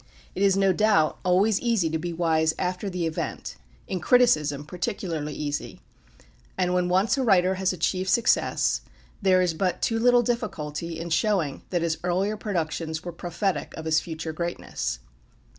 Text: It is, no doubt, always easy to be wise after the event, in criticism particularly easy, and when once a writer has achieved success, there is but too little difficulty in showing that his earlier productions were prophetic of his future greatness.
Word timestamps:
It 0.33 0.41
is, 0.41 0.57
no 0.57 0.73
doubt, 0.73 1.19
always 1.23 1.59
easy 1.61 1.87
to 1.91 1.99
be 1.99 2.11
wise 2.11 2.55
after 2.57 2.89
the 2.89 3.05
event, 3.05 3.57
in 3.87 3.99
criticism 3.99 4.65
particularly 4.65 5.35
easy, 5.35 5.79
and 6.57 6.73
when 6.73 6.89
once 6.89 7.19
a 7.19 7.23
writer 7.23 7.53
has 7.53 7.71
achieved 7.71 8.09
success, 8.09 8.81
there 9.21 9.43
is 9.43 9.53
but 9.53 9.79
too 9.79 9.99
little 9.99 10.23
difficulty 10.23 10.99
in 10.99 11.11
showing 11.11 11.61
that 11.69 11.83
his 11.83 11.99
earlier 12.03 12.35
productions 12.35 13.03
were 13.05 13.11
prophetic 13.11 13.75
of 13.77 13.85
his 13.85 13.99
future 13.99 14.33
greatness. 14.33 14.97